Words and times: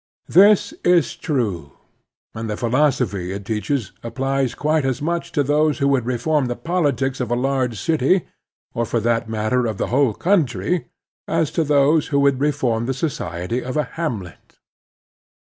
This 0.29 0.73
is 0.83 1.15
true, 1.15 1.73
and 2.33 2.49
the 2.49 2.57
philos 2.57 2.97
ophy 3.01 3.35
it 3.35 3.45
teaches 3.45 3.91
applies 4.01 4.55
quite 4.55 4.83
as 4.83 4.99
much 4.99 5.31
to 5.33 5.43
those 5.43 5.77
who 5.77 5.87
would 5.89 6.07
reform 6.07 6.47
the 6.47 6.55
politics 6.55 7.19
of 7.19 7.29
a 7.29 7.35
large 7.35 7.79
city, 7.79 8.25
or, 8.73 8.83
for 8.83 8.99
that 8.99 9.29
matter, 9.29 9.67
of 9.67 9.77
the 9.77 9.89
whole 9.93 10.15
coimtry, 10.15 10.85
as 11.27 11.51
to 11.51 11.63
those 11.63 12.07
who 12.07 12.19
would 12.19 12.39
reform 12.39 12.87
the 12.87 12.95
society 12.95 13.63
of 13.63 13.77
a 13.77 13.83
hamlet. 13.93 14.57